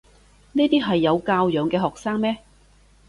[0.53, 2.39] 呢啲係有教養嘅學生咩？